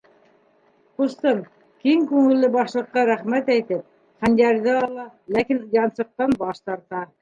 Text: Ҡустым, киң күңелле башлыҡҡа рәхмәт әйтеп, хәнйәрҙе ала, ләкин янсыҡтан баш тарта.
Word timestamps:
Ҡустым, 1.01 1.43
киң 1.83 2.07
күңелле 2.13 2.51
башлыҡҡа 2.57 3.05
рәхмәт 3.11 3.55
әйтеп, 3.59 3.87
хәнйәрҙе 4.27 4.77
ала, 4.83 5.09
ләкин 5.37 5.65
янсыҡтан 5.83 6.39
баш 6.47 6.69
тарта. 6.69 7.09